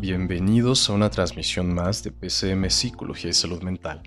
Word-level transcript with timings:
bienvenidos 0.00 0.88
a 0.88 0.94
una 0.94 1.10
transmisión 1.10 1.74
más 1.74 2.02
de 2.02 2.10
PCM 2.10 2.70
Psicología 2.70 3.28
y 3.28 3.34
Salud 3.34 3.62
Mental. 3.62 4.02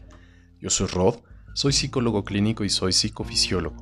Yo 0.60 0.72
soy 0.72 0.88
Rod, 0.88 1.18
soy 1.54 1.72
psicólogo 1.72 2.24
clínico 2.24 2.64
y 2.64 2.70
soy 2.70 2.94
psicofisiólogo. 2.94 3.76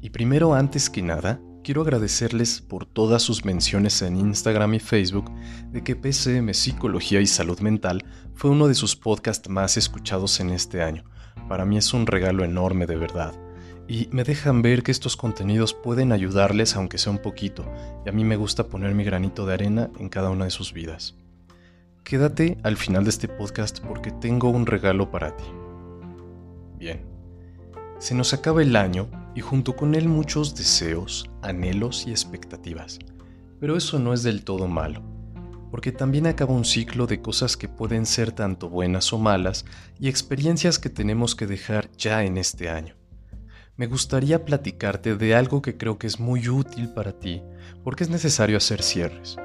Y 0.00 0.08
primero, 0.08 0.54
antes 0.54 0.88
que 0.88 1.02
nada, 1.02 1.38
quiero 1.62 1.82
agradecerles 1.82 2.62
por 2.62 2.86
todas 2.86 3.20
sus 3.20 3.44
menciones 3.44 4.00
en 4.00 4.16
Instagram 4.16 4.72
y 4.72 4.80
Facebook 4.80 5.30
de 5.70 5.84
que 5.84 5.96
PCM 5.96 6.54
Psicología 6.54 7.20
y 7.20 7.26
Salud 7.26 7.60
Mental 7.60 8.06
fue 8.34 8.50
uno 8.50 8.66
de 8.66 8.74
sus 8.74 8.96
podcasts 8.96 9.50
más 9.50 9.76
escuchados 9.76 10.40
en 10.40 10.48
este 10.48 10.82
año. 10.82 11.04
Para 11.46 11.66
mí 11.66 11.76
es 11.76 11.92
un 11.92 12.06
regalo 12.06 12.42
enorme 12.42 12.86
de 12.86 12.96
verdad 12.96 13.34
y 13.86 14.08
me 14.12 14.24
dejan 14.24 14.62
ver 14.62 14.82
que 14.82 14.92
estos 14.92 15.14
contenidos 15.14 15.74
pueden 15.74 16.12
ayudarles 16.12 16.74
aunque 16.74 16.96
sea 16.96 17.12
un 17.12 17.18
poquito, 17.18 17.70
y 18.06 18.08
a 18.08 18.12
mí 18.12 18.24
me 18.24 18.36
gusta 18.36 18.68
poner 18.68 18.94
mi 18.94 19.04
granito 19.04 19.44
de 19.44 19.54
arena 19.54 19.90
en 19.98 20.08
cada 20.08 20.30
una 20.30 20.44
de 20.44 20.52
sus 20.52 20.72
vidas. 20.72 21.19
Quédate 22.04 22.58
al 22.62 22.76
final 22.76 23.04
de 23.04 23.10
este 23.10 23.28
podcast 23.28 23.80
porque 23.80 24.10
tengo 24.10 24.50
un 24.50 24.66
regalo 24.66 25.10
para 25.10 25.36
ti. 25.36 25.44
Bien, 26.78 27.04
se 27.98 28.14
nos 28.14 28.32
acaba 28.32 28.62
el 28.62 28.76
año 28.76 29.08
y 29.34 29.40
junto 29.40 29.76
con 29.76 29.94
él 29.94 30.08
muchos 30.08 30.54
deseos, 30.54 31.30
anhelos 31.42 32.06
y 32.06 32.10
expectativas, 32.10 32.98
pero 33.60 33.76
eso 33.76 33.98
no 33.98 34.12
es 34.12 34.22
del 34.22 34.44
todo 34.44 34.68
malo 34.68 35.02
porque 35.70 35.92
también 35.92 36.26
acaba 36.26 36.52
un 36.52 36.64
ciclo 36.64 37.06
de 37.06 37.22
cosas 37.22 37.56
que 37.56 37.68
pueden 37.68 38.04
ser 38.04 38.32
tanto 38.32 38.68
buenas 38.68 39.12
o 39.12 39.18
malas 39.18 39.64
y 40.00 40.08
experiencias 40.08 40.80
que 40.80 40.90
tenemos 40.90 41.36
que 41.36 41.46
dejar 41.46 41.88
ya 41.92 42.24
en 42.24 42.38
este 42.38 42.68
año 42.68 42.96
me 43.80 43.86
gustaría 43.86 44.44
platicarte 44.44 45.16
de 45.16 45.34
algo 45.34 45.62
que 45.62 45.78
creo 45.78 45.96
que 45.96 46.06
es 46.06 46.20
muy 46.20 46.50
útil 46.50 46.90
para 46.90 47.18
ti, 47.18 47.42
porque 47.82 48.04
es 48.04 48.10
necesario 48.10 48.58
hacer 48.58 48.82
cierres. 48.82 49.38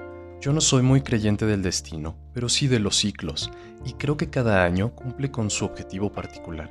Yo 0.46 0.54
no 0.54 0.62
soy 0.62 0.84
muy 0.84 1.02
creyente 1.02 1.48
del 1.48 1.64
destino, 1.64 2.16
pero 2.32 2.50
sí 2.50 2.68
de 2.68 2.78
los 2.78 2.98
ciclos, 2.98 3.50
y 3.84 3.94
creo 3.94 4.16
que 4.16 4.30
cada 4.30 4.64
año 4.64 4.94
cumple 4.94 5.32
con 5.32 5.50
su 5.50 5.66
objetivo 5.66 6.12
particular. 6.12 6.70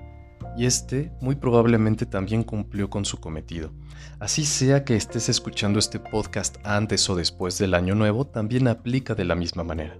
Y 0.56 0.66
este 0.66 1.10
muy 1.20 1.34
probablemente 1.34 2.06
también 2.06 2.44
cumplió 2.44 2.88
con 2.88 3.04
su 3.04 3.18
cometido. 3.18 3.72
Así 4.20 4.44
sea 4.44 4.84
que 4.84 4.94
estés 4.94 5.28
escuchando 5.28 5.80
este 5.80 5.98
podcast 5.98 6.58
antes 6.62 7.10
o 7.10 7.16
después 7.16 7.58
del 7.58 7.74
año 7.74 7.96
nuevo, 7.96 8.28
también 8.28 8.68
aplica 8.68 9.16
de 9.16 9.24
la 9.24 9.34
misma 9.34 9.64
manera. 9.64 9.98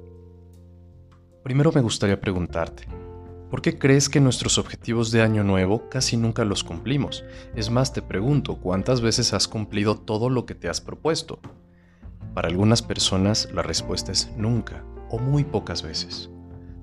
Primero 1.42 1.72
me 1.72 1.80
gustaría 1.80 2.20
preguntarte, 2.20 2.86
¿Por 3.50 3.60
qué 3.60 3.76
crees 3.76 4.08
que 4.08 4.20
nuestros 4.20 4.56
objetivos 4.56 5.10
de 5.10 5.22
año 5.22 5.42
nuevo 5.42 5.88
casi 5.88 6.16
nunca 6.16 6.44
los 6.44 6.62
cumplimos? 6.62 7.24
Es 7.56 7.70
más, 7.70 7.92
te 7.92 8.02
pregunto, 8.02 8.54
¿cuántas 8.54 9.00
veces 9.00 9.34
has 9.34 9.48
cumplido 9.48 9.96
todo 9.98 10.30
lo 10.30 10.46
que 10.46 10.54
te 10.54 10.68
has 10.68 10.80
propuesto? 10.80 11.40
Para 12.34 12.48
algunas 12.48 12.82
personas 12.82 13.48
la 13.54 13.62
respuesta 13.62 14.10
es 14.10 14.28
nunca 14.36 14.84
o 15.08 15.20
muy 15.20 15.44
pocas 15.44 15.84
veces. 15.84 16.30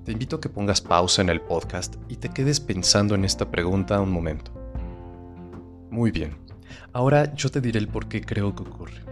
Te 0.02 0.12
invito 0.12 0.36
a 0.36 0.40
que 0.40 0.48
pongas 0.48 0.80
pausa 0.80 1.20
en 1.20 1.28
el 1.28 1.42
podcast 1.42 1.96
y 2.08 2.16
te 2.16 2.30
quedes 2.30 2.58
pensando 2.58 3.14
en 3.14 3.26
esta 3.26 3.50
pregunta 3.50 4.00
un 4.00 4.10
momento. 4.10 4.50
Muy 5.90 6.10
bien, 6.10 6.38
ahora 6.94 7.34
yo 7.34 7.50
te 7.50 7.60
diré 7.60 7.78
el 7.78 7.88
por 7.88 8.08
qué 8.08 8.22
creo 8.22 8.56
que 8.56 8.62
ocurre. 8.62 9.02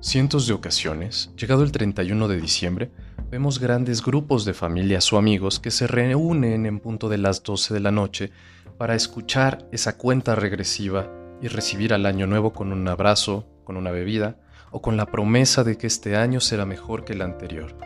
Cientos 0.00 0.46
de 0.46 0.52
ocasiones, 0.52 1.30
llegado 1.38 1.62
el 1.62 1.72
31 1.72 2.28
de 2.28 2.38
diciembre, 2.38 2.90
vemos 3.30 3.60
grandes 3.60 4.04
grupos 4.04 4.44
de 4.44 4.52
familias 4.52 5.10
o 5.10 5.16
amigos 5.16 5.58
que 5.58 5.70
se 5.70 5.86
reúnen 5.86 6.66
en 6.66 6.80
punto 6.80 7.08
de 7.08 7.16
las 7.16 7.42
12 7.42 7.72
de 7.72 7.80
la 7.80 7.92
noche 7.92 8.30
para 8.76 8.94
escuchar 8.94 9.66
esa 9.72 9.96
cuenta 9.96 10.34
regresiva 10.34 11.10
y 11.40 11.48
recibir 11.48 11.94
al 11.94 12.04
año 12.04 12.26
nuevo 12.26 12.52
con 12.52 12.72
un 12.72 12.86
abrazo, 12.88 13.46
con 13.64 13.78
una 13.78 13.90
bebida 13.90 14.36
o 14.70 14.82
con 14.82 14.96
la 14.96 15.06
promesa 15.06 15.64
de 15.64 15.76
que 15.76 15.86
este 15.86 16.16
año 16.16 16.40
será 16.40 16.66
mejor 16.66 17.04
que 17.04 17.12
el 17.12 17.22
anterior. 17.22 17.76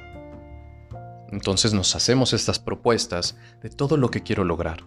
Entonces 1.30 1.74
nos 1.74 1.96
hacemos 1.96 2.32
estas 2.32 2.58
propuestas 2.58 3.36
de 3.62 3.70
todo 3.70 3.96
lo 3.96 4.10
que 4.10 4.22
quiero 4.22 4.44
lograr. 4.44 4.84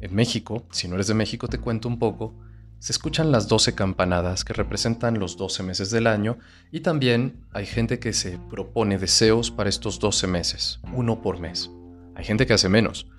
En 0.00 0.14
México, 0.14 0.66
si 0.70 0.88
no 0.88 0.94
eres 0.94 1.08
de 1.08 1.14
México 1.14 1.48
te 1.48 1.58
cuento 1.58 1.88
un 1.88 1.98
poco, 1.98 2.34
se 2.78 2.92
escuchan 2.92 3.32
las 3.32 3.48
12 3.48 3.74
campanadas 3.74 4.44
que 4.44 4.52
representan 4.52 5.18
los 5.18 5.36
12 5.36 5.64
meses 5.64 5.90
del 5.90 6.06
año 6.06 6.38
y 6.70 6.80
también 6.80 7.44
hay 7.52 7.66
gente 7.66 7.98
que 7.98 8.12
se 8.12 8.38
propone 8.50 8.98
deseos 8.98 9.50
para 9.50 9.68
estos 9.68 9.98
12 9.98 10.28
meses, 10.28 10.80
uno 10.94 11.20
por 11.20 11.40
mes. 11.40 11.70
Hay 12.14 12.24
gente 12.24 12.46
que 12.46 12.54
hace 12.54 12.68
menos. 12.68 13.10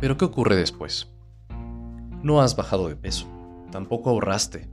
Pero 0.00 0.16
¿qué 0.16 0.24
ocurre 0.24 0.54
después? 0.54 1.08
No 2.22 2.40
has 2.40 2.54
bajado 2.54 2.88
de 2.88 2.94
peso, 2.94 3.26
tampoco 3.72 4.10
ahorraste, 4.10 4.70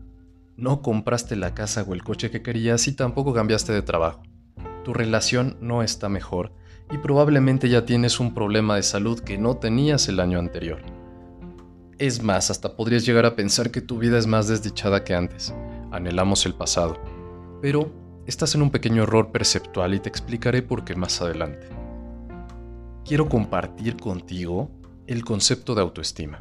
no 0.57 0.81
compraste 0.81 1.35
la 1.35 1.53
casa 1.53 1.83
o 1.83 1.93
el 1.93 2.03
coche 2.03 2.31
que 2.31 2.41
querías 2.41 2.87
y 2.87 2.93
tampoco 2.93 3.33
cambiaste 3.33 3.73
de 3.73 3.81
trabajo. 3.81 4.23
Tu 4.83 4.93
relación 4.93 5.57
no 5.59 5.83
está 5.83 6.09
mejor 6.09 6.53
y 6.91 6.97
probablemente 6.97 7.69
ya 7.69 7.85
tienes 7.85 8.19
un 8.19 8.33
problema 8.33 8.75
de 8.75 8.83
salud 8.83 9.19
que 9.19 9.37
no 9.37 9.57
tenías 9.57 10.07
el 10.07 10.19
año 10.19 10.39
anterior. 10.39 10.81
Es 11.97 12.21
más, 12.21 12.51
hasta 12.51 12.75
podrías 12.75 13.05
llegar 13.05 13.25
a 13.25 13.35
pensar 13.35 13.71
que 13.71 13.81
tu 13.81 13.97
vida 13.97 14.17
es 14.17 14.27
más 14.27 14.47
desdichada 14.47 15.03
que 15.03 15.15
antes. 15.15 15.53
Anhelamos 15.91 16.45
el 16.45 16.53
pasado. 16.53 16.97
Pero 17.61 17.91
estás 18.27 18.53
en 18.53 18.61
un 18.61 18.69
pequeño 18.69 19.03
error 19.03 19.31
perceptual 19.31 19.93
y 19.93 19.99
te 19.99 20.09
explicaré 20.09 20.61
por 20.61 20.83
qué 20.83 20.95
más 20.95 21.21
adelante. 21.21 21.67
Quiero 23.05 23.29
compartir 23.29 23.97
contigo 23.97 24.69
el 25.07 25.23
concepto 25.23 25.73
de 25.73 25.81
autoestima. 25.81 26.39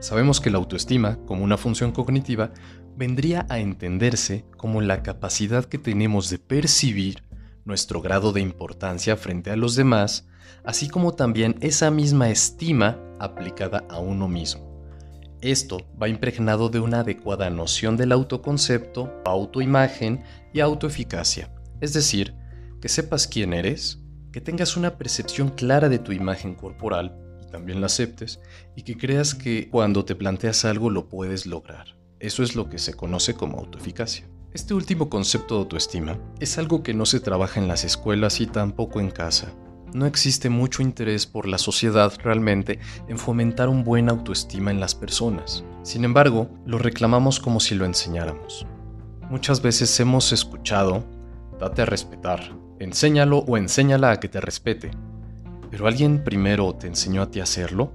Sabemos 0.00 0.40
que 0.40 0.50
la 0.50 0.56
autoestima, 0.56 1.18
como 1.26 1.44
una 1.44 1.58
función 1.58 1.92
cognitiva, 1.92 2.52
vendría 3.00 3.46
a 3.48 3.60
entenderse 3.60 4.44
como 4.58 4.82
la 4.82 5.02
capacidad 5.02 5.64
que 5.64 5.78
tenemos 5.78 6.28
de 6.28 6.38
percibir 6.38 7.22
nuestro 7.64 8.02
grado 8.02 8.30
de 8.34 8.42
importancia 8.42 9.16
frente 9.16 9.50
a 9.50 9.56
los 9.56 9.74
demás, 9.74 10.28
así 10.64 10.86
como 10.90 11.14
también 11.14 11.56
esa 11.62 11.90
misma 11.90 12.28
estima 12.28 12.98
aplicada 13.18 13.86
a 13.88 14.00
uno 14.00 14.28
mismo. 14.28 14.84
Esto 15.40 15.78
va 16.00 16.10
impregnado 16.10 16.68
de 16.68 16.80
una 16.80 17.00
adecuada 17.00 17.48
noción 17.48 17.96
del 17.96 18.12
autoconcepto, 18.12 19.10
autoimagen 19.24 20.22
y 20.52 20.60
autoeficacia, 20.60 21.50
es 21.80 21.94
decir, 21.94 22.34
que 22.82 22.90
sepas 22.90 23.26
quién 23.26 23.54
eres, 23.54 23.98
que 24.30 24.42
tengas 24.42 24.76
una 24.76 24.98
percepción 24.98 25.48
clara 25.48 25.88
de 25.88 26.00
tu 26.00 26.12
imagen 26.12 26.54
corporal 26.54 27.16
y 27.42 27.50
también 27.50 27.80
la 27.80 27.86
aceptes, 27.86 28.40
y 28.76 28.82
que 28.82 28.98
creas 28.98 29.34
que 29.34 29.70
cuando 29.70 30.04
te 30.04 30.14
planteas 30.14 30.66
algo 30.66 30.90
lo 30.90 31.08
puedes 31.08 31.46
lograr. 31.46 31.99
Eso 32.20 32.42
es 32.42 32.54
lo 32.54 32.68
que 32.70 32.78
se 32.78 32.94
conoce 32.94 33.34
como 33.34 33.58
autoeficacia. 33.58 34.28
Este 34.52 34.74
último 34.74 35.10
concepto 35.10 35.56
de 35.56 35.60
autoestima 35.62 36.18
es 36.38 36.58
algo 36.58 36.82
que 36.82 36.94
no 36.94 37.06
se 37.06 37.20
trabaja 37.20 37.60
en 37.60 37.66
las 37.66 37.84
escuelas 37.84 38.40
y 38.40 38.46
tampoco 38.46 39.00
en 39.00 39.10
casa, 39.10 39.52
no 39.92 40.06
existe 40.06 40.50
mucho 40.50 40.82
interés 40.82 41.26
por 41.26 41.48
la 41.48 41.58
sociedad 41.58 42.12
realmente 42.22 42.78
en 43.08 43.18
fomentar 43.18 43.68
un 43.68 43.82
buen 43.82 44.08
autoestima 44.08 44.70
en 44.70 44.78
las 44.78 44.94
personas. 44.94 45.64
Sin 45.82 46.04
embargo, 46.04 46.48
lo 46.64 46.78
reclamamos 46.78 47.40
como 47.40 47.58
si 47.58 47.74
lo 47.74 47.84
enseñáramos. 47.84 48.66
Muchas 49.30 49.62
veces 49.62 49.98
hemos 49.98 50.32
escuchado, 50.32 51.04
date 51.58 51.82
a 51.82 51.86
respetar, 51.86 52.52
enséñalo 52.78 53.38
o 53.38 53.56
enséñala 53.56 54.12
a 54.12 54.20
que 54.20 54.28
te 54.28 54.40
respete. 54.40 54.92
¿Pero 55.72 55.88
alguien 55.88 56.22
primero 56.22 56.72
te 56.74 56.86
enseñó 56.86 57.22
a 57.22 57.30
ti 57.30 57.40
a 57.40 57.44
hacerlo? 57.44 57.92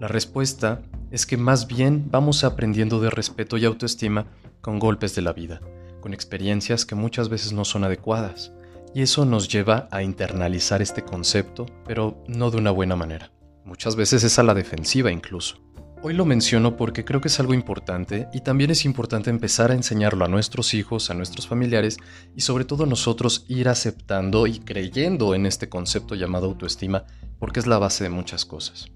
La 0.00 0.08
respuesta 0.08 0.82
es 1.12 1.26
que 1.26 1.36
más 1.36 1.68
bien 1.68 2.06
vamos 2.10 2.42
aprendiendo 2.42 2.98
de 3.00 3.10
respeto 3.10 3.58
y 3.58 3.66
autoestima 3.66 4.26
con 4.62 4.78
golpes 4.78 5.14
de 5.14 5.20
la 5.20 5.34
vida, 5.34 5.60
con 6.00 6.14
experiencias 6.14 6.86
que 6.86 6.94
muchas 6.94 7.28
veces 7.28 7.52
no 7.52 7.66
son 7.66 7.84
adecuadas 7.84 8.52
y 8.94 9.02
eso 9.02 9.24
nos 9.26 9.48
lleva 9.48 9.88
a 9.90 10.02
internalizar 10.02 10.80
este 10.80 11.02
concepto, 11.02 11.66
pero 11.86 12.22
no 12.26 12.50
de 12.50 12.56
una 12.56 12.70
buena 12.70 12.96
manera. 12.96 13.30
Muchas 13.64 13.94
veces 13.94 14.24
es 14.24 14.38
a 14.38 14.42
la 14.42 14.54
defensiva 14.54 15.12
incluso. 15.12 15.62
Hoy 16.02 16.14
lo 16.14 16.24
menciono 16.24 16.76
porque 16.76 17.04
creo 17.04 17.20
que 17.20 17.28
es 17.28 17.38
algo 17.38 17.54
importante 17.54 18.26
y 18.32 18.40
también 18.40 18.70
es 18.70 18.84
importante 18.84 19.30
empezar 19.30 19.70
a 19.70 19.74
enseñarlo 19.74 20.24
a 20.24 20.28
nuestros 20.28 20.74
hijos, 20.74 21.10
a 21.10 21.14
nuestros 21.14 21.46
familiares 21.46 21.98
y 22.34 22.40
sobre 22.40 22.64
todo 22.64 22.86
nosotros 22.86 23.44
ir 23.48 23.68
aceptando 23.68 24.46
y 24.46 24.58
creyendo 24.60 25.34
en 25.34 25.46
este 25.46 25.68
concepto 25.68 26.14
llamado 26.14 26.46
autoestima 26.46 27.04
porque 27.38 27.60
es 27.60 27.66
la 27.66 27.78
base 27.78 28.02
de 28.02 28.10
muchas 28.10 28.44
cosas. 28.44 28.86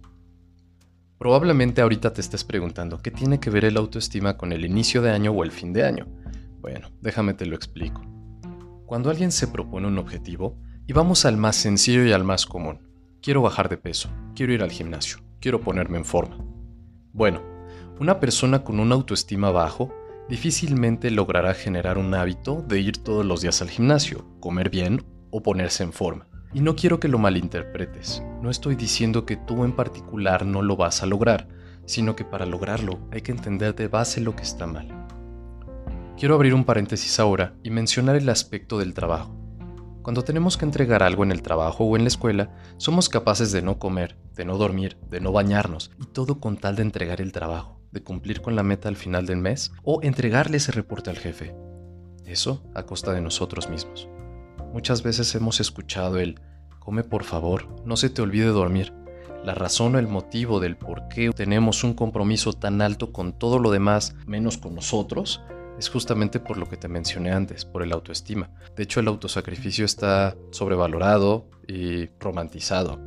Probablemente 1.19 1.81
ahorita 1.81 2.13
te 2.13 2.21
estés 2.21 2.45
preguntando 2.45 2.99
qué 2.99 3.11
tiene 3.11 3.41
que 3.41 3.51
ver 3.51 3.65
el 3.65 3.77
autoestima 3.77 4.37
con 4.37 4.53
el 4.53 4.65
inicio 4.65 5.01
de 5.01 5.11
año 5.11 5.33
o 5.33 5.45
el 5.45 5.51
fin 5.51 5.73
de 5.73 5.85
año. 5.85 6.07
Bueno, 6.61 6.89
déjame 7.01 7.35
te 7.35 7.47
lo 7.47 7.57
explico. 7.57 8.03
Cuando 8.85 9.11
alguien 9.11 9.33
se 9.33 9.49
propone 9.49 9.89
un 9.89 9.99
objetivo, 9.99 10.59
y 10.87 10.93
vamos 10.93 11.25
al 11.25 11.37
más 11.37 11.57
sencillo 11.57 12.05
y 12.05 12.13
al 12.13 12.23
más 12.23 12.47
común. 12.47 12.81
Quiero 13.21 13.43
bajar 13.43 13.69
de 13.69 13.77
peso, 13.77 14.09
quiero 14.35 14.53
ir 14.53 14.63
al 14.63 14.71
gimnasio, 14.71 15.19
quiero 15.41 15.61
ponerme 15.61 15.99
en 15.99 16.05
forma. 16.05 16.39
Bueno, 17.13 17.43
una 17.99 18.21
persona 18.21 18.63
con 18.63 18.79
una 18.79 18.95
autoestima 18.95 19.51
bajo 19.51 19.93
difícilmente 20.29 21.11
logrará 21.11 21.55
generar 21.55 21.99
un 21.99 22.15
hábito 22.15 22.63
de 22.63 22.81
ir 22.81 22.99
todos 22.99 23.25
los 23.25 23.41
días 23.41 23.63
al 23.63 23.71
gimnasio, 23.71 24.25
comer 24.39 24.71
bien 24.71 25.05
o 25.31 25.43
ponerse 25.43 25.83
en 25.83 25.93
forma. 25.93 26.29
Y 26.57 26.63
no 26.63 26.75
quiero 26.75 26.99
que 26.99 27.09
lo 27.09 27.19
malinterpretes. 27.19 28.23
No 28.41 28.49
estoy 28.49 28.77
diciendo 28.77 29.27
que 29.27 29.37
tú 29.37 29.63
en 29.63 29.77
particular 29.77 30.47
no 30.47 30.63
lo 30.63 30.75
vas 30.75 31.03
a 31.03 31.07
lograr, 31.07 31.49
sino 31.85 32.17
que 32.17 32.25
para 32.25 32.47
lograrlo 32.47 32.99
hay 33.13 33.21
que 33.21 33.31
entender 33.31 33.75
de 33.75 33.89
base 33.89 34.23
lo 34.23 34.35
que 34.35 34.45
está 34.45 34.67
mal. 34.67 34.89
Quiero 36.17 36.35
abrir 36.35 36.55
un 36.55 36.65
paréntesis 36.65 37.21
ahora 37.21 37.53
y 37.63 37.69
mencionar 37.69 38.17
el 38.17 38.31
aspecto 38.31 38.79
del 38.79 38.95
trabajo. 38.95 39.37
Cuando 40.01 40.25
tenemos 40.25 40.57
que 40.57 40.65
entregar 40.65 41.03
algo 41.03 41.25
en 41.25 41.31
el 41.31 41.43
trabajo 41.43 41.85
o 41.85 41.95
en 41.95 42.05
la 42.05 42.09
escuela, 42.09 42.57
somos 42.79 43.11
capaces 43.11 43.53
de 43.53 43.61
no 43.61 43.79
comer, 43.79 44.17
de 44.35 44.47
no 44.47 44.57
dormir, 44.57 44.97
de 45.11 45.21
no 45.21 45.33
bañarnos, 45.33 45.91
y 46.01 46.07
todo 46.07 46.41
con 46.41 46.57
tal 46.57 46.77
de 46.77 46.85
entregar 46.85 47.21
el 47.21 47.33
trabajo, 47.33 47.83
de 47.93 48.03
cumplir 48.03 48.41
con 48.41 48.57
la 48.57 48.63
meta 48.63 48.89
al 48.89 48.97
final 48.97 49.27
del 49.27 49.37
mes 49.37 49.73
o 49.83 50.01
entregarle 50.03 50.57
ese 50.57 50.73
reporte 50.73 51.11
al 51.11 51.19
jefe. 51.19 51.55
Eso 52.25 52.65
a 52.75 52.85
costa 52.85 53.13
de 53.13 53.21
nosotros 53.21 53.69
mismos. 53.69 54.09
Muchas 54.73 55.03
veces 55.03 55.35
hemos 55.35 55.61
escuchado 55.61 56.19
el 56.19 56.39
come 56.87 57.03
por 57.03 57.25
favor, 57.25 57.67
no 57.85 57.97
se 57.97 58.11
te 58.11 58.23
olvide 58.23 58.47
dormir. 58.47 58.93
La 59.45 59.57
razón 59.57 59.97
o 59.97 59.99
el 59.99 60.07
motivo 60.07 60.61
del 60.61 60.77
por 60.77 61.09
qué 61.09 61.31
tenemos 61.31 61.83
un 61.83 61.95
compromiso 61.95 62.53
tan 62.53 62.81
alto 62.81 63.13
con 63.13 63.33
todo 63.33 63.59
lo 63.59 63.73
demás, 63.73 64.15
menos 64.25 64.57
con 64.57 64.77
nosotros, 64.77 65.43
es 65.81 65.89
justamente 65.89 66.39
por 66.39 66.59
lo 66.59 66.69
que 66.69 66.77
te 66.77 66.87
mencioné 66.87 67.33
antes, 67.33 67.65
por 67.65 67.83
el 67.83 67.93
autoestima. 67.93 68.51
De 68.77 68.85
hecho, 68.85 69.01
el 69.01 69.09
autosacrificio 69.09 69.85
está 69.85 70.37
sobrevalorado 70.53 71.51
y 71.67 72.07
romantizado. 72.21 73.01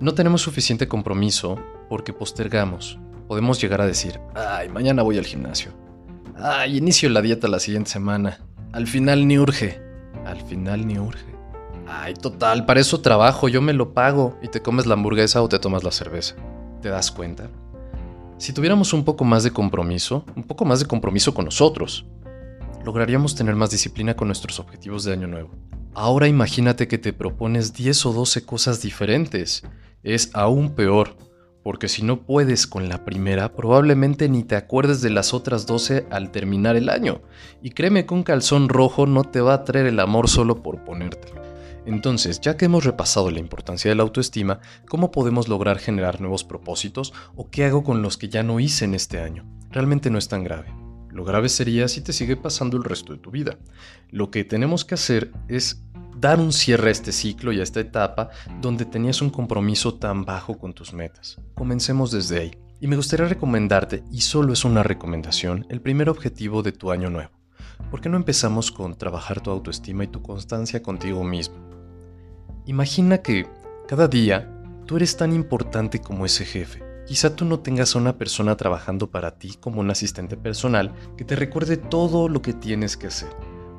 No 0.00 0.12
tenemos 0.14 0.42
suficiente 0.42 0.88
compromiso 0.88 1.60
porque 1.88 2.12
postergamos. 2.12 2.98
Podemos 3.28 3.60
llegar 3.60 3.80
a 3.80 3.86
decir, 3.86 4.18
ay, 4.34 4.68
mañana 4.70 5.04
voy 5.04 5.18
al 5.18 5.24
gimnasio. 5.24 5.70
Ay, 6.36 6.78
inicio 6.78 7.08
la 7.10 7.22
dieta 7.22 7.46
la 7.46 7.60
siguiente 7.60 7.90
semana. 7.90 8.40
Al 8.72 8.88
final 8.88 9.28
ni 9.28 9.38
urge. 9.38 9.80
Al 10.26 10.40
final 10.42 10.84
ni 10.84 10.98
urge. 10.98 11.31
Ay, 11.86 12.14
total, 12.14 12.64
para 12.64 12.80
eso 12.80 13.00
trabajo, 13.00 13.48
yo 13.48 13.60
me 13.60 13.72
lo 13.72 13.92
pago 13.92 14.38
y 14.42 14.48
te 14.48 14.62
comes 14.62 14.86
la 14.86 14.94
hamburguesa 14.94 15.42
o 15.42 15.48
te 15.48 15.58
tomas 15.58 15.84
la 15.84 15.90
cerveza. 15.90 16.36
¿Te 16.80 16.88
das 16.88 17.10
cuenta? 17.10 17.50
Si 18.38 18.52
tuviéramos 18.52 18.92
un 18.92 19.04
poco 19.04 19.24
más 19.24 19.44
de 19.44 19.52
compromiso, 19.52 20.24
un 20.34 20.42
poco 20.42 20.64
más 20.64 20.80
de 20.80 20.86
compromiso 20.86 21.32
con 21.34 21.44
nosotros, 21.44 22.06
lograríamos 22.84 23.34
tener 23.34 23.54
más 23.54 23.70
disciplina 23.70 24.14
con 24.14 24.28
nuestros 24.28 24.58
objetivos 24.58 25.04
de 25.04 25.12
año 25.12 25.28
nuevo. 25.28 25.50
Ahora 25.94 26.26
imagínate 26.26 26.88
que 26.88 26.98
te 26.98 27.12
propones 27.12 27.74
10 27.74 28.06
o 28.06 28.12
12 28.12 28.44
cosas 28.44 28.80
diferentes. 28.80 29.62
Es 30.02 30.30
aún 30.32 30.74
peor, 30.74 31.16
porque 31.62 31.88
si 31.88 32.02
no 32.02 32.22
puedes 32.22 32.66
con 32.66 32.88
la 32.88 33.04
primera, 33.04 33.52
probablemente 33.54 34.28
ni 34.28 34.42
te 34.42 34.56
acuerdes 34.56 35.02
de 35.02 35.10
las 35.10 35.34
otras 35.34 35.66
12 35.66 36.06
al 36.10 36.30
terminar 36.30 36.76
el 36.76 36.88
año. 36.88 37.20
Y 37.62 37.70
créeme 37.70 38.06
que 38.06 38.14
un 38.14 38.22
calzón 38.22 38.68
rojo 38.68 39.06
no 39.06 39.24
te 39.24 39.40
va 39.40 39.54
a 39.54 39.64
traer 39.64 39.86
el 39.86 40.00
amor 40.00 40.28
solo 40.28 40.62
por 40.62 40.82
ponértelo. 40.82 41.42
Entonces, 41.84 42.40
ya 42.40 42.56
que 42.56 42.66
hemos 42.66 42.84
repasado 42.84 43.30
la 43.30 43.40
importancia 43.40 43.90
de 43.90 43.94
la 43.94 44.02
autoestima, 44.02 44.60
¿cómo 44.88 45.10
podemos 45.10 45.48
lograr 45.48 45.78
generar 45.78 46.20
nuevos 46.20 46.44
propósitos 46.44 47.12
o 47.34 47.50
qué 47.50 47.64
hago 47.64 47.82
con 47.82 48.02
los 48.02 48.16
que 48.16 48.28
ya 48.28 48.42
no 48.42 48.60
hice 48.60 48.84
en 48.84 48.94
este 48.94 49.20
año? 49.20 49.44
Realmente 49.70 50.10
no 50.10 50.18
es 50.18 50.28
tan 50.28 50.44
grave. 50.44 50.72
Lo 51.10 51.24
grave 51.24 51.48
sería 51.48 51.88
si 51.88 52.00
te 52.00 52.12
sigue 52.12 52.36
pasando 52.36 52.76
el 52.76 52.84
resto 52.84 53.12
de 53.12 53.18
tu 53.18 53.30
vida. 53.30 53.58
Lo 54.10 54.30
que 54.30 54.44
tenemos 54.44 54.84
que 54.84 54.94
hacer 54.94 55.32
es 55.48 55.82
dar 56.16 56.40
un 56.40 56.52
cierre 56.52 56.88
a 56.88 56.92
este 56.92 57.12
ciclo 57.12 57.52
y 57.52 57.60
a 57.60 57.62
esta 57.62 57.80
etapa 57.80 58.30
donde 58.60 58.84
tenías 58.84 59.20
un 59.20 59.30
compromiso 59.30 59.94
tan 59.94 60.24
bajo 60.24 60.58
con 60.58 60.72
tus 60.72 60.92
metas. 60.92 61.38
Comencemos 61.54 62.10
desde 62.10 62.38
ahí. 62.38 62.50
Y 62.80 62.88
me 62.88 62.96
gustaría 62.96 63.28
recomendarte, 63.28 64.02
y 64.10 64.22
solo 64.22 64.52
es 64.52 64.64
una 64.64 64.82
recomendación, 64.82 65.66
el 65.68 65.80
primer 65.80 66.08
objetivo 66.08 66.64
de 66.64 66.72
tu 66.72 66.90
año 66.90 67.10
nuevo. 67.10 67.30
¿Por 67.90 68.00
qué 68.00 68.08
no 68.08 68.16
empezamos 68.16 68.72
con 68.72 68.96
trabajar 68.96 69.40
tu 69.40 69.50
autoestima 69.50 70.02
y 70.02 70.08
tu 70.08 70.20
constancia 70.20 70.82
contigo 70.82 71.22
mismo? 71.22 71.71
Imagina 72.64 73.18
que 73.18 73.48
cada 73.88 74.06
día 74.06 74.48
tú 74.86 74.94
eres 74.94 75.16
tan 75.16 75.32
importante 75.32 76.00
como 76.00 76.24
ese 76.24 76.44
jefe. 76.44 76.80
Quizá 77.08 77.34
tú 77.34 77.44
no 77.44 77.58
tengas 77.58 77.96
a 77.96 77.98
una 77.98 78.18
persona 78.18 78.56
trabajando 78.56 79.10
para 79.10 79.36
ti 79.36 79.56
como 79.58 79.80
un 79.80 79.90
asistente 79.90 80.36
personal 80.36 80.92
que 81.16 81.24
te 81.24 81.34
recuerde 81.34 81.76
todo 81.76 82.28
lo 82.28 82.40
que 82.40 82.52
tienes 82.52 82.96
que 82.96 83.08
hacer. 83.08 83.30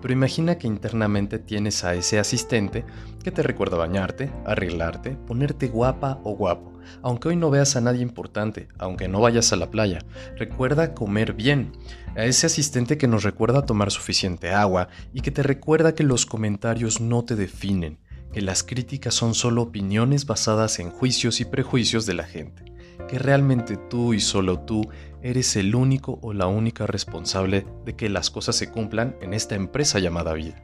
Pero 0.01 0.13
imagina 0.13 0.57
que 0.57 0.68
internamente 0.68 1.39
tienes 1.39 1.85
a 1.85 1.95
ese 1.95 2.19
asistente 2.19 2.83
que 3.24 3.31
te 3.31 3.41
recuerda 3.41 3.77
bañarte, 3.77 4.33
arreglarte, 4.45 5.12
ponerte 5.12 5.69
guapa 5.69 6.19
o 6.25 6.35
guapo. 6.35 6.74
Aunque 7.01 7.30
hoy 7.30 7.38
no 7.38 7.50
veas 7.50 7.77
a 7.77 7.81
nadie 7.81 8.01
importante, 8.01 8.68
aunque 8.77 9.07
no 9.07 9.21
vayas 9.21 9.53
a 9.53 9.56
la 9.56 9.71
playa, 9.71 10.00
recuerda 10.35 10.94
comer 10.94 11.31
bien. 11.31 11.71
A 12.18 12.25
ese 12.25 12.47
asistente 12.47 12.97
que 12.97 13.07
nos 13.07 13.24
recuerda 13.24 13.65
tomar 13.65 13.91
suficiente 13.91 14.51
agua 14.51 14.89
y 15.13 15.21
que 15.21 15.31
te 15.31 15.41
recuerda 15.41 15.95
que 15.95 16.03
los 16.03 16.25
comentarios 16.25 17.00
no 17.00 17.24
te 17.24 17.38
definen, 17.38 18.00
que 18.33 18.41
las 18.41 18.63
críticas 18.63 19.13
son 19.13 19.35
solo 19.35 19.62
opiniones 19.62 20.25
basadas 20.25 20.80
en 20.80 20.89
juicios 20.89 21.39
y 21.39 21.45
prejuicios 21.45 22.06
de 22.07 22.15
la 22.15 22.24
gente, 22.24 22.65
que 23.07 23.19
realmente 23.19 23.77
tú 23.77 24.13
y 24.13 24.19
solo 24.19 24.59
tú 24.59 24.89
eres 25.21 25.56
el 25.56 25.75
único 25.75 26.19
o 26.21 26.33
la 26.33 26.47
única 26.47 26.88
responsable 26.88 27.65
de 27.85 27.95
que 27.95 28.09
las 28.09 28.31
cosas 28.31 28.56
se 28.56 28.71
cumplan 28.71 29.15
en 29.21 29.33
esta 29.33 29.56
empresa 29.56 30.00
llamada 30.00 30.33
vida. 30.33 30.62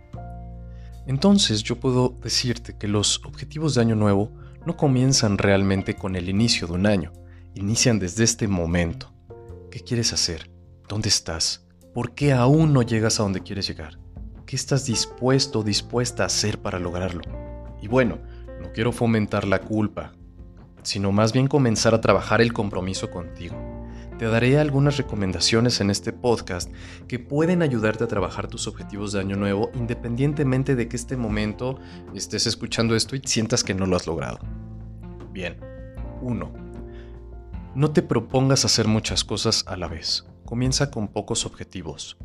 Entonces 1.05 1.63
yo 1.63 1.79
puedo 1.79 2.17
decirte 2.21 2.75
que 2.77 2.87
los 2.87 3.23
objetivos 3.23 3.75
de 3.75 3.81
año 3.81 3.95
nuevo 3.95 4.31
no 4.65 4.75
comienzan 4.75 5.37
realmente 5.37 5.95
con 5.95 6.15
el 6.15 6.27
inicio 6.27 6.67
de 6.67 6.73
un 6.73 6.87
año, 6.87 7.13
inician 7.55 7.99
desde 7.99 8.23
este 8.23 8.47
momento. 8.47 9.13
¿Qué 9.71 9.79
quieres 9.81 10.11
hacer? 10.11 10.49
¿Dónde 10.87 11.09
estás? 11.09 11.67
¿Por 11.93 12.13
qué 12.15 12.33
aún 12.33 12.73
no 12.73 12.81
llegas 12.81 13.19
a 13.19 13.23
donde 13.23 13.41
quieres 13.41 13.67
llegar? 13.67 13.99
¿Qué 14.45 14.55
estás 14.55 14.85
dispuesto 14.85 15.59
o 15.59 15.63
dispuesta 15.63 16.23
a 16.23 16.25
hacer 16.25 16.59
para 16.59 16.79
lograrlo? 16.79 17.21
Y 17.81 17.87
bueno, 17.87 18.19
no 18.61 18.71
quiero 18.71 18.91
fomentar 18.91 19.47
la 19.47 19.59
culpa, 19.59 20.11
sino 20.83 21.11
más 21.11 21.33
bien 21.33 21.47
comenzar 21.47 21.93
a 21.93 22.01
trabajar 22.01 22.41
el 22.41 22.53
compromiso 22.53 23.09
contigo. 23.09 23.55
Te 24.17 24.25
daré 24.25 24.59
algunas 24.59 24.97
recomendaciones 24.97 25.79
en 25.79 25.89
este 25.89 26.11
podcast 26.11 26.69
que 27.07 27.19
pueden 27.19 27.61
ayudarte 27.61 28.03
a 28.03 28.07
trabajar 28.07 28.47
tus 28.47 28.67
objetivos 28.67 29.13
de 29.13 29.21
año 29.21 29.37
nuevo 29.37 29.71
independientemente 29.75 30.75
de 30.75 30.89
que 30.89 30.97
este 30.97 31.15
momento 31.15 31.79
estés 32.13 32.45
escuchando 32.45 32.95
esto 32.95 33.15
y 33.15 33.21
sientas 33.23 33.63
que 33.63 33.73
no 33.73 33.85
lo 33.85 33.95
has 33.95 34.07
logrado. 34.07 34.39
Bien, 35.31 35.57
1. 36.21 36.51
No 37.75 37.91
te 37.91 38.01
propongas 38.01 38.65
hacer 38.65 38.89
muchas 38.89 39.23
cosas 39.23 39.63
a 39.67 39.77
la 39.77 39.87
vez. 39.87 40.25
Comienza 40.43 40.91
con 40.91 41.07
pocos 41.07 41.45
objetivos, 41.45 42.17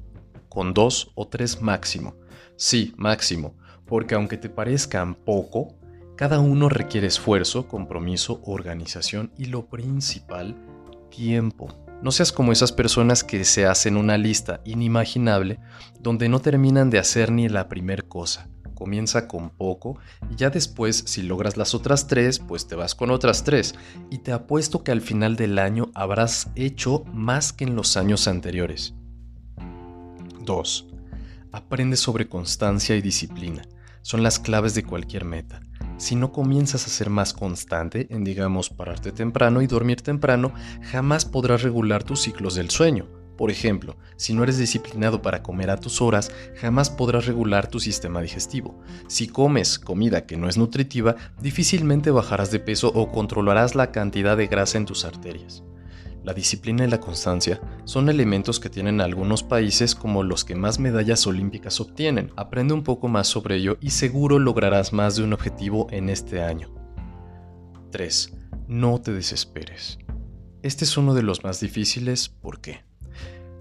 con 0.48 0.74
dos 0.74 1.12
o 1.14 1.28
tres 1.28 1.62
máximo. 1.62 2.16
Sí, 2.56 2.92
máximo 2.96 3.54
porque 3.94 4.16
aunque 4.16 4.36
te 4.36 4.48
parezcan 4.48 5.14
poco, 5.14 5.76
cada 6.16 6.40
uno 6.40 6.68
requiere 6.68 7.06
esfuerzo, 7.06 7.68
compromiso, 7.68 8.40
organización 8.44 9.30
y 9.38 9.44
lo 9.44 9.66
principal, 9.66 10.56
tiempo. 11.12 11.68
No 12.02 12.10
seas 12.10 12.32
como 12.32 12.50
esas 12.50 12.72
personas 12.72 13.22
que 13.22 13.44
se 13.44 13.66
hacen 13.66 13.96
una 13.96 14.18
lista 14.18 14.60
inimaginable 14.64 15.60
donde 16.00 16.28
no 16.28 16.40
terminan 16.40 16.90
de 16.90 16.98
hacer 16.98 17.30
ni 17.30 17.48
la 17.48 17.68
primer 17.68 18.08
cosa. 18.08 18.48
Comienza 18.74 19.28
con 19.28 19.50
poco 19.50 19.96
y 20.28 20.34
ya 20.34 20.50
después 20.50 21.04
si 21.06 21.22
logras 21.22 21.56
las 21.56 21.72
otras 21.72 22.08
tres, 22.08 22.40
pues 22.40 22.66
te 22.66 22.74
vas 22.74 22.96
con 22.96 23.12
otras 23.12 23.44
tres. 23.44 23.76
Y 24.10 24.18
te 24.18 24.32
apuesto 24.32 24.82
que 24.82 24.90
al 24.90 25.02
final 25.02 25.36
del 25.36 25.56
año 25.56 25.92
habrás 25.94 26.50
hecho 26.56 27.04
más 27.12 27.52
que 27.52 27.62
en 27.62 27.76
los 27.76 27.96
años 27.96 28.26
anteriores. 28.26 28.92
2. 30.40 30.88
Aprende 31.52 31.96
sobre 31.96 32.28
constancia 32.28 32.96
y 32.96 33.00
disciplina 33.00 33.62
son 34.04 34.22
las 34.22 34.38
claves 34.38 34.74
de 34.74 34.84
cualquier 34.84 35.24
meta. 35.24 35.62
Si 35.96 36.14
no 36.14 36.30
comienzas 36.30 36.86
a 36.86 36.90
ser 36.90 37.08
más 37.08 37.32
constante 37.32 38.06
en, 38.10 38.22
digamos, 38.22 38.68
pararte 38.68 39.12
temprano 39.12 39.62
y 39.62 39.66
dormir 39.66 40.02
temprano, 40.02 40.52
jamás 40.92 41.24
podrás 41.24 41.62
regular 41.62 42.04
tus 42.04 42.20
ciclos 42.20 42.54
del 42.54 42.68
sueño. 42.68 43.08
Por 43.38 43.50
ejemplo, 43.50 43.96
si 44.16 44.34
no 44.34 44.42
eres 44.42 44.58
disciplinado 44.58 45.22
para 45.22 45.42
comer 45.42 45.70
a 45.70 45.78
tus 45.78 46.02
horas, 46.02 46.30
jamás 46.60 46.90
podrás 46.90 47.24
regular 47.24 47.66
tu 47.66 47.80
sistema 47.80 48.20
digestivo. 48.20 48.78
Si 49.08 49.26
comes 49.26 49.78
comida 49.78 50.26
que 50.26 50.36
no 50.36 50.50
es 50.50 50.58
nutritiva, 50.58 51.16
difícilmente 51.40 52.10
bajarás 52.10 52.50
de 52.50 52.60
peso 52.60 52.92
o 52.94 53.10
controlarás 53.10 53.74
la 53.74 53.90
cantidad 53.90 54.36
de 54.36 54.48
grasa 54.48 54.76
en 54.76 54.84
tus 54.84 55.06
arterias. 55.06 55.64
La 56.24 56.32
disciplina 56.32 56.84
y 56.84 56.88
la 56.88 57.00
constancia 57.00 57.60
son 57.84 58.08
elementos 58.08 58.58
que 58.58 58.70
tienen 58.70 59.02
algunos 59.02 59.42
países 59.42 59.94
como 59.94 60.22
los 60.22 60.42
que 60.46 60.54
más 60.54 60.78
medallas 60.78 61.26
olímpicas 61.26 61.82
obtienen. 61.82 62.32
Aprende 62.34 62.72
un 62.72 62.82
poco 62.82 63.08
más 63.08 63.28
sobre 63.28 63.56
ello 63.56 63.76
y 63.82 63.90
seguro 63.90 64.38
lograrás 64.38 64.94
más 64.94 65.16
de 65.16 65.22
un 65.22 65.34
objetivo 65.34 65.86
en 65.90 66.08
este 66.08 66.42
año. 66.42 66.74
3. 67.90 68.32
No 68.68 69.02
te 69.02 69.12
desesperes. 69.12 69.98
Este 70.62 70.86
es 70.86 70.96
uno 70.96 71.12
de 71.12 71.22
los 71.22 71.44
más 71.44 71.60
difíciles, 71.60 72.30
¿por 72.30 72.62
qué? 72.62 72.84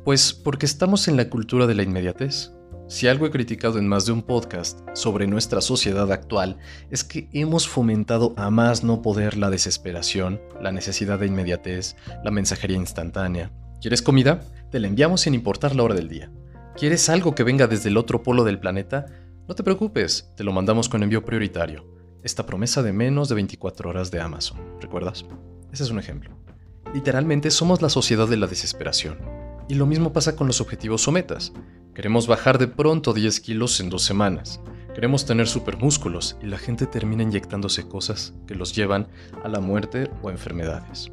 Pues 0.05 0.33
porque 0.33 0.65
estamos 0.65 1.09
en 1.09 1.17
la 1.17 1.29
cultura 1.29 1.67
de 1.67 1.75
la 1.75 1.83
inmediatez. 1.83 2.53
Si 2.93 3.07
algo 3.07 3.25
he 3.25 3.31
criticado 3.31 3.79
en 3.79 3.87
más 3.87 4.05
de 4.05 4.11
un 4.11 4.21
podcast 4.21 4.79
sobre 4.93 5.25
nuestra 5.25 5.61
sociedad 5.61 6.11
actual 6.11 6.59
es 6.91 7.03
que 7.03 7.27
hemos 7.33 7.67
fomentado 7.67 8.35
a 8.37 8.51
más 8.51 8.83
no 8.83 9.01
poder 9.01 9.35
la 9.35 9.49
desesperación, 9.49 10.39
la 10.61 10.71
necesidad 10.71 11.17
de 11.17 11.25
inmediatez, 11.25 11.95
la 12.23 12.29
mensajería 12.29 12.77
instantánea. 12.77 13.51
¿Quieres 13.81 14.03
comida? 14.03 14.41
Te 14.69 14.79
la 14.79 14.85
enviamos 14.85 15.21
sin 15.21 15.33
importar 15.33 15.75
la 15.75 15.81
hora 15.81 15.95
del 15.95 16.07
día. 16.07 16.31
¿Quieres 16.77 17.09
algo 17.09 17.33
que 17.33 17.41
venga 17.41 17.65
desde 17.65 17.89
el 17.89 17.97
otro 17.97 18.21
polo 18.21 18.43
del 18.43 18.59
planeta? 18.59 19.07
No 19.47 19.55
te 19.55 19.63
preocupes, 19.63 20.31
te 20.37 20.43
lo 20.43 20.53
mandamos 20.53 20.87
con 20.87 21.01
envío 21.01 21.25
prioritario. 21.25 21.87
Esta 22.21 22.45
promesa 22.45 22.83
de 22.83 22.93
menos 22.93 23.27
de 23.27 23.33
24 23.33 23.89
horas 23.89 24.11
de 24.11 24.21
Amazon, 24.21 24.59
¿recuerdas? 24.79 25.25
Ese 25.71 25.81
es 25.81 25.89
un 25.89 25.97
ejemplo. 25.97 26.37
Literalmente 26.93 27.49
somos 27.49 27.81
la 27.81 27.89
sociedad 27.89 28.27
de 28.27 28.37
la 28.37 28.45
desesperación. 28.45 29.17
Y 29.67 29.73
lo 29.73 29.87
mismo 29.87 30.13
pasa 30.13 30.35
con 30.35 30.45
los 30.45 30.61
objetivos 30.61 31.07
o 31.07 31.11
metas. 31.11 31.53
Queremos 31.93 32.25
bajar 32.25 32.57
de 32.57 32.67
pronto 32.67 33.13
10 33.13 33.39
kilos 33.39 33.79
en 33.79 33.91
dos 33.91 34.01
semanas. 34.01 34.59
Queremos 34.95 35.27
tener 35.27 35.47
supermúsculos 35.47 36.37
y 36.41 36.47
la 36.47 36.57
gente 36.57 36.87
termina 36.87 37.21
inyectándose 37.21 37.87
cosas 37.87 38.33
que 38.47 38.55
los 38.55 38.75
llevan 38.75 39.07
a 39.43 39.47
la 39.47 39.59
muerte 39.59 40.09
o 40.23 40.31
enfermedades. 40.31 41.11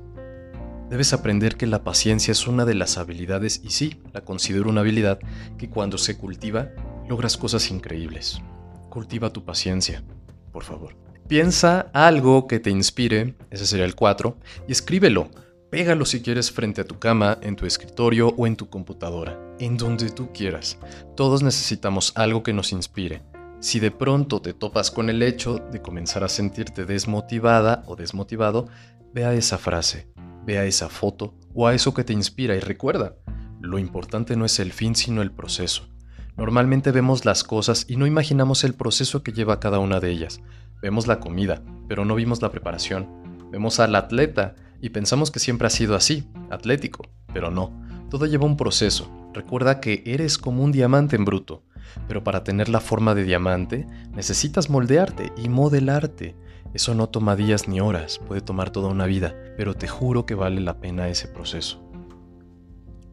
Debes 0.88 1.12
aprender 1.12 1.56
que 1.56 1.66
la 1.66 1.84
paciencia 1.84 2.32
es 2.32 2.46
una 2.46 2.64
de 2.64 2.74
las 2.74 2.96
habilidades 2.96 3.60
y 3.62 3.70
sí, 3.70 4.00
la 4.14 4.22
considero 4.22 4.70
una 4.70 4.80
habilidad 4.80 5.18
que 5.58 5.68
cuando 5.68 5.98
se 5.98 6.16
cultiva 6.16 6.70
logras 7.06 7.36
cosas 7.36 7.70
increíbles. 7.70 8.40
Cultiva 8.88 9.30
tu 9.30 9.44
paciencia, 9.44 10.02
por 10.50 10.64
favor. 10.64 10.96
Piensa 11.28 11.90
algo 11.92 12.46
que 12.46 12.58
te 12.58 12.70
inspire, 12.70 13.34
ese 13.50 13.66
sería 13.66 13.84
el 13.84 13.94
4, 13.94 14.36
y 14.66 14.72
escríbelo. 14.72 15.30
Pégalo 15.70 16.04
si 16.04 16.20
quieres 16.20 16.50
frente 16.50 16.80
a 16.80 16.84
tu 16.84 16.98
cama, 16.98 17.38
en 17.42 17.54
tu 17.54 17.64
escritorio 17.64 18.34
o 18.36 18.48
en 18.48 18.56
tu 18.56 18.68
computadora, 18.68 19.38
en 19.60 19.76
donde 19.76 20.10
tú 20.10 20.32
quieras. 20.32 20.76
Todos 21.16 21.44
necesitamos 21.44 22.12
algo 22.16 22.42
que 22.42 22.52
nos 22.52 22.72
inspire. 22.72 23.22
Si 23.60 23.78
de 23.78 23.92
pronto 23.92 24.42
te 24.42 24.52
topas 24.52 24.90
con 24.90 25.08
el 25.10 25.22
hecho 25.22 25.60
de 25.70 25.80
comenzar 25.80 26.24
a 26.24 26.28
sentirte 26.28 26.86
desmotivada 26.86 27.84
o 27.86 27.94
desmotivado, 27.94 28.66
ve 29.14 29.24
a 29.24 29.32
esa 29.34 29.58
frase, 29.58 30.08
ve 30.44 30.58
a 30.58 30.64
esa 30.64 30.88
foto 30.88 31.36
o 31.54 31.68
a 31.68 31.74
eso 31.74 31.94
que 31.94 32.02
te 32.02 32.14
inspira 32.14 32.56
y 32.56 32.60
recuerda, 32.60 33.14
lo 33.60 33.78
importante 33.78 34.34
no 34.34 34.44
es 34.46 34.58
el 34.58 34.72
fin 34.72 34.96
sino 34.96 35.22
el 35.22 35.30
proceso. 35.30 35.88
Normalmente 36.36 36.90
vemos 36.90 37.24
las 37.24 37.44
cosas 37.44 37.84
y 37.88 37.94
no 37.94 38.08
imaginamos 38.08 38.64
el 38.64 38.74
proceso 38.74 39.22
que 39.22 39.32
lleva 39.32 39.60
cada 39.60 39.78
una 39.78 40.00
de 40.00 40.10
ellas. 40.10 40.40
Vemos 40.82 41.06
la 41.06 41.20
comida, 41.20 41.62
pero 41.86 42.04
no 42.04 42.16
vimos 42.16 42.42
la 42.42 42.50
preparación. 42.50 43.08
Vemos 43.52 43.78
al 43.78 43.94
atleta 43.94 44.56
y 44.80 44.90
pensamos 44.90 45.30
que 45.30 45.38
siempre 45.38 45.66
ha 45.66 45.70
sido 45.70 45.94
así, 45.94 46.28
atlético, 46.50 47.02
pero 47.32 47.50
no. 47.50 47.72
Todo 48.10 48.26
lleva 48.26 48.46
un 48.46 48.56
proceso. 48.56 49.10
Recuerda 49.32 49.80
que 49.80 50.02
eres 50.06 50.38
como 50.38 50.64
un 50.64 50.72
diamante 50.72 51.16
en 51.16 51.24
bruto. 51.24 51.62
Pero 52.08 52.24
para 52.24 52.44
tener 52.44 52.68
la 52.68 52.80
forma 52.80 53.14
de 53.14 53.24
diamante, 53.24 53.86
necesitas 54.12 54.70
moldearte 54.70 55.32
y 55.36 55.48
modelarte. 55.48 56.36
Eso 56.72 56.94
no 56.94 57.08
toma 57.08 57.36
días 57.36 57.68
ni 57.68 57.80
horas, 57.80 58.18
puede 58.18 58.40
tomar 58.40 58.70
toda 58.70 58.88
una 58.88 59.06
vida, 59.06 59.34
pero 59.56 59.74
te 59.74 59.88
juro 59.88 60.24
que 60.24 60.34
vale 60.34 60.60
la 60.60 60.80
pena 60.80 61.08
ese 61.08 61.26
proceso. 61.26 61.82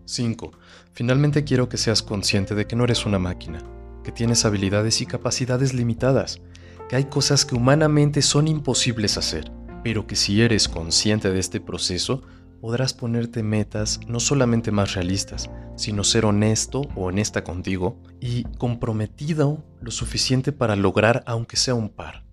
5. 0.05 0.51
Finalmente 0.93 1.43
quiero 1.43 1.67
que 1.67 1.77
seas 1.77 2.01
consciente 2.01 2.55
de 2.55 2.65
que 2.65 2.75
no 2.75 2.83
eres 2.83 3.05
una 3.05 3.19
máquina, 3.19 3.59
que 4.03 4.11
tienes 4.11 4.45
habilidades 4.45 5.01
y 5.01 5.05
capacidades 5.05 5.73
limitadas, 5.73 6.39
que 6.87 6.95
hay 6.95 7.05
cosas 7.05 7.45
que 7.45 7.55
humanamente 7.55 8.21
son 8.21 8.47
imposibles 8.47 9.17
hacer, 9.17 9.51
pero 9.87 10.05
que 10.05 10.17
si 10.17 10.41
eres 10.41 10.67
consciente 10.67 11.31
de 11.31 11.39
este 11.39 11.61
proceso, 11.61 12.21
podrás 12.59 12.93
ponerte 12.93 13.41
metas 13.41 14.01
no 14.05 14.19
solamente 14.19 14.69
más 14.69 14.95
realistas, 14.95 15.49
sino 15.77 16.03
ser 16.03 16.25
honesto 16.25 16.81
o 16.93 17.05
honesta 17.05 17.45
contigo 17.45 17.97
y 18.19 18.43
comprometido 18.57 19.63
lo 19.79 19.91
suficiente 19.91 20.51
para 20.51 20.75
lograr 20.75 21.23
aunque 21.25 21.55
sea 21.55 21.73
un 21.73 21.87
par. 21.87 22.25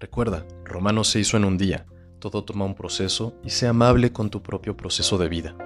Recuerda, 0.00 0.44
Romano 0.64 1.04
se 1.04 1.20
hizo 1.20 1.36
en 1.36 1.44
un 1.44 1.56
día, 1.56 1.86
todo 2.18 2.42
toma 2.42 2.64
un 2.64 2.74
proceso 2.74 3.38
y 3.44 3.50
sea 3.50 3.70
amable 3.70 4.10
con 4.10 4.28
tu 4.28 4.42
propio 4.42 4.76
proceso 4.76 5.16
de 5.16 5.28
vida. 5.28 5.56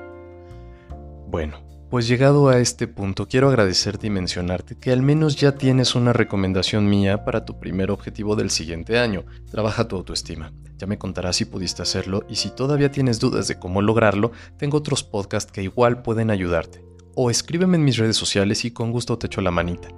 Bueno, 1.26 1.69
pues 1.90 2.06
llegado 2.06 2.48
a 2.48 2.58
este 2.60 2.86
punto 2.86 3.26
quiero 3.26 3.48
agradecerte 3.48 4.06
y 4.06 4.10
mencionarte 4.10 4.76
que 4.76 4.92
al 4.92 5.02
menos 5.02 5.34
ya 5.34 5.56
tienes 5.56 5.96
una 5.96 6.12
recomendación 6.12 6.88
mía 6.88 7.24
para 7.24 7.44
tu 7.44 7.58
primer 7.58 7.90
objetivo 7.90 8.36
del 8.36 8.50
siguiente 8.50 9.00
año. 9.00 9.24
Trabaja 9.50 9.88
tu 9.88 9.96
autoestima. 9.96 10.52
Ya 10.78 10.86
me 10.86 10.98
contarás 10.98 11.36
si 11.36 11.46
pudiste 11.46 11.82
hacerlo 11.82 12.24
y 12.28 12.36
si 12.36 12.50
todavía 12.50 12.92
tienes 12.92 13.18
dudas 13.18 13.48
de 13.48 13.58
cómo 13.58 13.82
lograrlo, 13.82 14.30
tengo 14.56 14.78
otros 14.78 15.02
podcasts 15.02 15.50
que 15.50 15.64
igual 15.64 16.02
pueden 16.02 16.30
ayudarte. 16.30 16.84
O 17.16 17.28
escríbeme 17.28 17.76
en 17.76 17.84
mis 17.84 17.96
redes 17.96 18.16
sociales 18.16 18.64
y 18.64 18.70
con 18.70 18.92
gusto 18.92 19.18
te 19.18 19.26
echo 19.26 19.40
la 19.40 19.50
manita. 19.50 19.88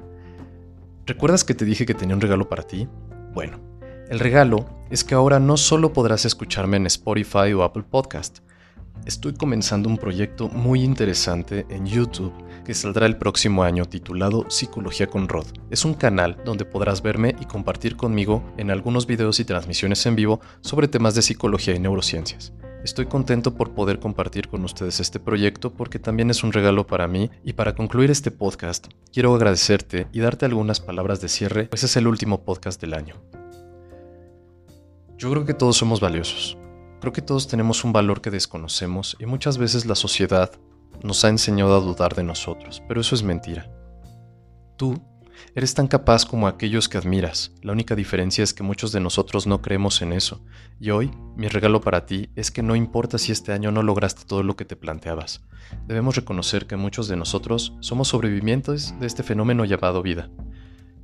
¿Recuerdas 1.05 1.45
que 1.45 1.55
te 1.55 1.67
dije 1.67 1.85
que 1.85 1.95
tenía 1.95 2.17
un 2.17 2.23
regalo 2.23 2.49
para 2.49 2.63
ti? 2.63 2.89
Bueno, 3.35 3.61
el 4.09 4.19
regalo 4.19 4.65
es 4.91 5.05
que 5.05 5.15
ahora 5.15 5.39
no 5.41 5.59
solo 5.59 5.93
podrás 5.93 6.25
escucharme 6.25 6.79
en 6.79 6.87
Spotify 6.87 7.53
o 7.53 7.65
Apple 7.65 7.85
Podcast, 7.89 8.39
Estoy 9.05 9.35
comenzando 9.35 9.89
un 9.89 9.99
proyecto 9.99 10.49
muy 10.49 10.85
interesante 10.85 11.67
en 11.71 11.87
YouTube 11.87 12.33
que 12.65 12.73
saldrá 12.73 13.07
el 13.07 13.17
próximo 13.17 13.65
año 13.65 13.85
titulado 13.87 14.49
Psicología 14.49 15.09
con 15.09 15.29
Rod. 15.29 15.47
Es 15.71 15.85
un 15.85 15.95
canal 15.95 16.39
donde 16.45 16.65
podrás 16.65 17.03
verme 17.03 17.35
y 17.41 17.47
compartir 17.47 17.97
conmigo 17.97 18.45
en 18.57 18.71
algunos 18.71 19.07
videos 19.09 19.41
y 19.41 19.45
transmisiones 19.45 20.07
en 20.07 20.15
vivo 20.15 20.41
sobre 20.61 20.87
temas 20.87 21.17
de 21.17 21.23
psicología 21.23 21.75
y 21.75 21.81
neurociencias. 21.81 22.53
Estoy 22.85 23.07
contento 23.07 23.55
por 23.55 23.75
poder 23.75 23.99
compartir 23.99 24.49
con 24.49 24.65
ustedes 24.65 25.01
este 25.01 25.19
proyecto 25.19 25.73
porque 25.73 25.99
también 25.99 26.31
es 26.31 26.45
un 26.45 26.53
regalo 26.53 26.87
para 26.87 27.09
mí 27.09 27.29
y 27.43 27.55
para 27.55 27.75
concluir 27.75 28.11
este 28.11 28.31
podcast 28.31 28.87
quiero 29.13 29.35
agradecerte 29.35 30.07
y 30.13 30.21
darte 30.21 30.47
algunas 30.47 30.81
palabras 30.81 31.21
de 31.21 31.29
cierre, 31.29 31.65
pues 31.67 31.83
es 31.83 31.97
el 31.97 32.07
último 32.07 32.45
podcast 32.45 32.81
del 32.81 32.95
año. 32.95 33.17
Yo 35.19 35.31
creo 35.31 35.45
que 35.45 35.55
todos 35.55 35.77
somos 35.77 36.01
valiosos 36.01 36.57
Creo 37.03 37.13
que 37.13 37.21
todos 37.21 37.49
tenemos 37.49 37.83
un 37.83 37.93
valor 37.93 38.21
que 38.21 38.31
desconocemos 38.31 39.17
y 39.19 39.27
muchas 39.27 39.59
veces 39.59 39.87
la 39.87 39.97
sociedad 39.97 40.53
nos 41.03 41.25
ha 41.25 41.31
enseñado 41.31 41.77
a 41.77 41.81
dudar 41.81 42.15
de 42.15 42.23
nosotros, 42.23 42.81
pero 42.87 43.01
eso 43.01 43.17
es 43.17 43.25
mentira. 43.25 43.69
Tú 44.79 45.03
eres 45.57 45.75
tan 45.75 45.89
capaz 45.89 46.25
como 46.25 46.47
aquellos 46.47 46.89
que 46.89 46.99
admiras, 46.99 47.51
la 47.61 47.73
única 47.73 47.97
diferencia 47.97 48.45
es 48.45 48.55
que 48.55 48.63
muchos 48.63 48.93
de 48.93 49.01
nosotros 49.01 49.49
no 49.49 49.61
creemos 49.63 50.01
en 50.01 50.13
eso, 50.13 50.45
y 50.79 50.91
hoy 50.91 51.11
mi 51.35 51.49
regalo 51.49 51.81
para 51.81 52.07
ti 52.07 52.31
es 52.37 52.53
que 52.53 52.63
no 52.63 52.77
importa 52.77 53.19
si 53.19 53.33
este 53.33 53.53
año 53.53 53.73
no 53.73 53.83
lograste 53.83 54.23
todo 54.25 54.45
lo 54.45 54.55
que 54.55 54.65
te 54.65 54.77
planteabas, 54.77 55.43
debemos 55.89 56.15
reconocer 56.15 56.69
que 56.69 56.77
muchos 56.77 57.09
de 57.09 57.17
nosotros 57.17 57.75
somos 57.81 58.07
sobrevivientes 58.07 58.95
de 59.01 59.09
este 59.09 59.25
fenómeno 59.25 59.65
llamado 59.65 60.03
vida, 60.03 60.31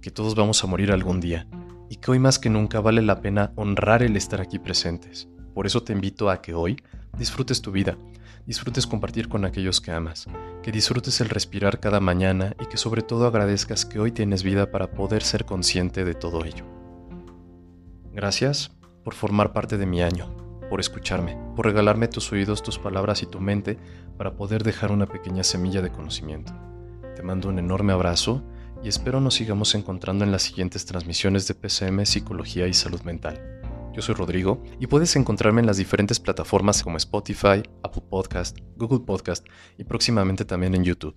que 0.01 0.13
todos 0.13 0.37
vamos 0.37 0.63
a 0.63 0.69
morir 0.69 0.93
algún 0.93 1.19
día, 1.19 1.49
y 1.91 1.97
que 1.97 2.13
hoy 2.13 2.21
más 2.21 2.39
que 2.39 2.51
nunca 2.51 2.79
vale 2.81 3.03
la 3.03 3.21
pena 3.21 3.53
honrar 3.57 4.05
el 4.05 4.17
estar 4.17 4.41
aquí 4.41 4.61
presentes. 4.61 5.29
Por 5.59 5.67
eso 5.67 5.83
te 5.83 5.93
invito 5.93 6.31
a 6.31 6.41
que 6.41 6.55
hoy 6.55 6.81
disfrutes 7.19 7.61
tu 7.61 7.73
vida, 7.73 7.99
disfrutes 8.47 8.87
compartir 8.87 9.29
con 9.29 9.45
aquellos 9.45 9.81
que 9.81 9.91
amas, 9.91 10.29
que 10.63 10.71
disfrutes 10.71 11.21
el 11.21 11.31
respirar 11.31 11.81
cada 11.81 11.99
mañana 11.99 12.55
y 12.61 12.67
que 12.67 12.77
sobre 12.77 13.03
todo 13.03 13.27
agradezcas 13.27 13.85
que 13.85 13.99
hoy 13.99 14.13
tienes 14.13 14.45
vida 14.45 14.71
para 14.71 14.93
poder 14.93 15.25
ser 15.25 15.47
consciente 15.47 16.05
de 16.05 16.15
todo 16.15 16.45
ello. 16.45 16.65
Gracias 18.13 18.71
por 19.03 19.15
formar 19.15 19.53
parte 19.53 19.79
de 19.79 19.87
mi 19.87 20.01
año, 20.01 20.31
por 20.71 20.79
escucharme, 20.79 21.37
por 21.57 21.67
regalarme 21.67 22.07
tus 22.07 22.31
oídos, 22.31 22.63
tus 22.63 22.79
palabras 22.79 23.25
y 23.25 23.27
tu 23.27 23.41
mente 23.41 23.81
para 24.17 24.37
poder 24.37 24.63
dejar 24.63 24.93
una 24.93 25.07
pequeña 25.07 25.43
semilla 25.43 25.83
de 25.83 25.91
conocimiento. 25.91 26.53
Te 27.17 27.25
mando 27.25 27.49
un 27.49 27.59
enorme 27.59 27.93
abrazo 27.93 28.45
y 28.85 28.89
espero 28.89 29.21
nos 29.21 29.35
sigamos 29.35 29.75
encontrando 29.75 30.25
en 30.25 30.31
las 30.31 30.43
siguientes 30.43 30.87
transmisiones 30.87 31.49
de 31.49 31.55
PCM 31.55 32.05
Psicología 32.05 32.69
y 32.69 32.75
Salud 32.75 33.01
Mental. 33.03 33.58
Yo 33.99 34.03
soy 34.03 34.15
Rodrigo 34.15 34.63
y 34.79 34.87
puedes 34.87 35.17
encontrarme 35.17 35.61
en 35.61 35.67
las 35.67 35.77
diferentes 35.77 36.21
plataformas 36.21 36.85
como 36.85 36.99
Spotify, 36.99 37.65
Apple 37.83 38.05
Podcast, 38.09 38.57
Google 38.77 39.05
Podcast 39.05 39.45
y 39.77 39.83
próximamente 39.83 40.45
también 40.45 40.77
en 40.77 40.85
YouTube. 40.85 41.17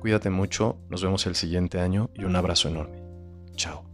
Cuídate 0.00 0.28
mucho, 0.28 0.80
nos 0.90 1.00
vemos 1.00 1.24
el 1.28 1.36
siguiente 1.36 1.78
año 1.78 2.10
y 2.14 2.24
un 2.24 2.34
abrazo 2.34 2.70
enorme. 2.70 3.04
Chao. 3.54 3.87